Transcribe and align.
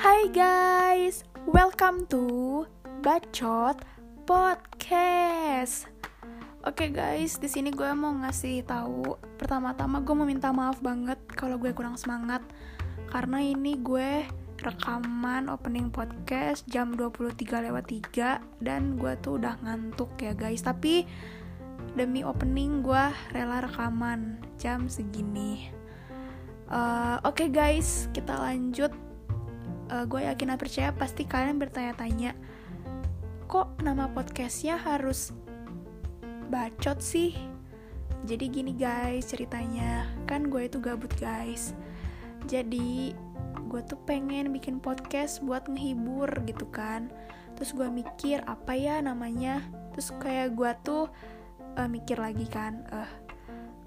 Hai 0.00 0.32
guys, 0.32 1.28
welcome 1.44 2.08
to 2.08 2.64
Bacot 3.04 3.84
Podcast. 4.24 5.92
Oke 6.64 6.88
guys, 6.88 7.36
di 7.36 7.44
sini 7.44 7.68
gue 7.68 7.84
mau 7.92 8.08
ngasih 8.24 8.64
tahu. 8.64 9.20
Pertama-tama 9.36 10.00
gue 10.00 10.16
mau 10.16 10.24
minta 10.24 10.56
maaf 10.56 10.80
banget 10.80 11.20
kalau 11.36 11.60
gue 11.60 11.76
kurang 11.76 12.00
semangat 12.00 12.40
karena 13.12 13.44
ini 13.44 13.76
gue 13.76 14.24
rekaman 14.64 15.52
opening 15.52 15.92
podcast 15.92 16.64
jam 16.64 16.96
23 16.96 17.68
lewat 17.68 17.84
3 17.92 18.64
dan 18.64 18.96
gue 18.96 19.12
tuh 19.20 19.36
udah 19.36 19.60
ngantuk 19.60 20.16
ya 20.16 20.32
guys. 20.32 20.64
Tapi 20.64 21.04
demi 21.92 22.24
opening 22.24 22.80
gue 22.80 23.04
rela 23.36 23.68
rekaman 23.68 24.40
jam 24.56 24.88
segini. 24.88 25.68
Uh, 26.72 27.20
Oke 27.20 27.44
okay 27.44 27.48
guys, 27.52 28.08
kita 28.16 28.32
lanjut. 28.40 29.09
Uh, 29.90 30.06
gue 30.06 30.22
yakin 30.22 30.54
dan 30.54 30.58
percaya 30.58 30.94
pasti 30.94 31.26
kalian 31.26 31.58
bertanya-tanya, 31.58 32.38
kok 33.50 33.74
nama 33.82 34.06
podcastnya 34.06 34.78
harus 34.78 35.34
bacot 36.46 37.02
sih? 37.02 37.34
Jadi 38.22 38.46
gini 38.54 38.70
guys 38.78 39.34
ceritanya, 39.34 40.06
kan 40.30 40.46
gue 40.46 40.70
itu 40.70 40.78
gabut 40.78 41.10
guys. 41.18 41.74
Jadi 42.46 43.18
gue 43.66 43.82
tuh 43.82 43.98
pengen 44.06 44.54
bikin 44.54 44.78
podcast 44.78 45.42
buat 45.42 45.66
ngehibur 45.66 46.30
gitu 46.46 46.70
kan. 46.70 47.10
Terus 47.58 47.74
gue 47.74 47.90
mikir 47.90 48.46
apa 48.46 48.78
ya 48.78 49.02
namanya. 49.02 49.58
Terus 49.98 50.14
kayak 50.22 50.54
gue 50.54 50.70
tuh 50.86 51.10
uh, 51.74 51.88
mikir 51.90 52.14
lagi 52.22 52.46
kan, 52.46 52.86
uh, 52.94 53.10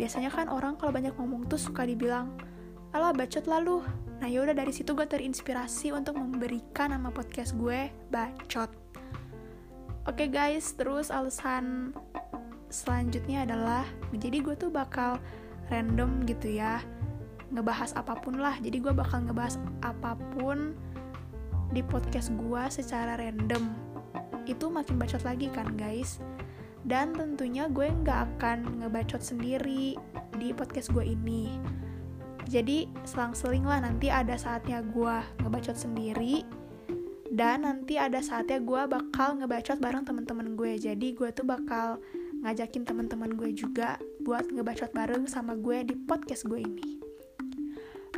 biasanya 0.00 0.32
kan 0.32 0.48
orang 0.48 0.80
kalau 0.80 0.96
banyak 0.96 1.12
ngomong 1.12 1.44
tuh 1.44 1.60
suka 1.60 1.84
dibilang 1.84 2.32
alah 2.90 3.14
bacot 3.14 3.46
lalu. 3.46 3.82
Nah 4.20 4.28
yaudah 4.28 4.52
dari 4.52 4.74
situ 4.74 4.92
gue 4.92 5.08
terinspirasi 5.08 5.96
untuk 5.96 6.20
memberikan 6.20 6.92
nama 6.92 7.08
podcast 7.08 7.56
gue 7.56 7.88
bacot 8.12 8.68
oke 10.08 10.16
okay 10.16 10.28
guys 10.32 10.74
terus 10.74 11.12
alasan 11.12 11.94
selanjutnya 12.72 13.44
adalah 13.44 13.84
jadi 14.16 14.42
gue 14.42 14.54
tuh 14.56 14.72
bakal 14.72 15.20
random 15.70 16.26
gitu 16.26 16.50
ya 16.50 16.82
ngebahas 17.50 17.94
apa 17.98 18.14
pun 18.18 18.38
lah. 18.38 18.56
Jadi 18.62 18.78
gue 18.78 18.94
bakal 18.94 19.26
ngebahas 19.26 19.58
apa 19.82 20.14
pun 20.34 20.74
di 21.74 21.82
podcast 21.82 22.30
gue 22.34 22.62
secara 22.70 23.18
random. 23.18 23.70
Itu 24.46 24.70
makin 24.70 24.98
bacot 24.98 25.22
lagi 25.26 25.50
kan 25.50 25.74
guys? 25.74 26.22
Dan 26.86 27.12
tentunya 27.12 27.66
gue 27.68 27.90
nggak 27.90 28.38
akan 28.38 28.82
ngebacot 28.82 29.20
sendiri 29.20 29.98
di 30.38 30.48
podcast 30.54 30.94
gue 30.94 31.04
ini 31.04 31.58
jadi 32.50 32.90
selang-seling 33.06 33.62
lah 33.62 33.78
nanti 33.78 34.10
ada 34.10 34.34
saatnya 34.34 34.82
gue 34.82 35.16
ngebacot 35.38 35.78
sendiri 35.78 36.42
dan 37.30 37.62
nanti 37.62 37.94
ada 37.94 38.18
saatnya 38.18 38.58
gue 38.58 38.82
bakal 38.90 39.38
ngebacot 39.38 39.78
bareng 39.78 40.02
temen-temen 40.02 40.58
gue. 40.58 40.74
Jadi 40.82 41.14
gue 41.14 41.30
tuh 41.30 41.46
bakal 41.46 42.02
ngajakin 42.42 42.82
temen-temen 42.82 43.38
gue 43.38 43.54
juga 43.54 44.02
buat 44.18 44.50
ngebacot 44.50 44.90
bareng 44.90 45.30
sama 45.30 45.54
gue 45.54 45.86
di 45.86 45.94
podcast 45.94 46.50
gue 46.50 46.58
ini. 46.58 46.98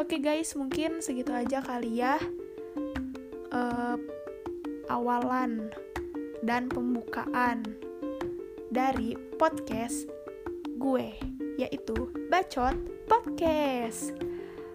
Oke 0.00 0.16
okay 0.16 0.20
guys 0.24 0.56
mungkin 0.56 1.04
segitu 1.04 1.36
aja 1.36 1.60
kali 1.60 2.00
ya 2.00 2.16
uh, 3.52 4.00
awalan 4.88 5.68
dan 6.40 6.72
pembukaan 6.72 7.68
dari 8.72 9.12
podcast 9.36 10.08
gue 10.80 11.12
yaitu 11.60 12.12
Bacot 12.30 12.76
Podcast. 13.08 14.16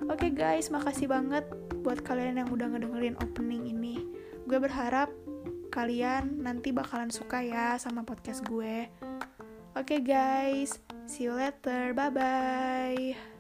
Oke 0.08 0.30
okay 0.30 0.32
guys, 0.32 0.70
makasih 0.70 1.10
banget 1.10 1.44
buat 1.84 2.04
kalian 2.06 2.44
yang 2.44 2.50
udah 2.52 2.68
ngedengerin 2.72 3.20
opening 3.20 3.68
ini. 3.68 4.04
Gue 4.48 4.60
berharap 4.62 5.12
kalian 5.74 6.42
nanti 6.42 6.72
bakalan 6.72 7.12
suka 7.12 7.44
ya 7.44 7.76
sama 7.78 8.08
podcast 8.08 8.46
gue. 8.48 8.88
Oke 9.78 10.00
okay 10.00 10.02
guys, 10.02 10.80
see 11.06 11.28
you 11.28 11.36
later. 11.36 11.94
Bye 11.94 12.12
bye. 12.14 13.37